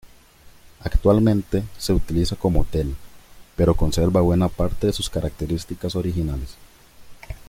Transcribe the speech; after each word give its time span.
Actualmente 0.79 1.61
se 1.77 1.93
utiliza 1.93 2.35
como 2.35 2.61
Hotel, 2.61 2.95
pero 3.55 3.75
conserva 3.75 4.19
buena 4.21 4.47
parte 4.49 4.87
de 4.87 4.93
sus 4.93 5.11
características 5.11 5.95
originales. 5.95 6.55